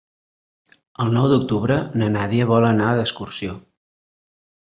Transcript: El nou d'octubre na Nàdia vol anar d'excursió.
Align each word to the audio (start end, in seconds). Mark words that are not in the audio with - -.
El 1.03 1.11
nou 1.17 1.27
d'octubre 1.33 1.77
na 2.03 2.09
Nàdia 2.15 2.47
vol 2.53 2.67
anar 2.71 2.87
d'excursió. 3.01 3.61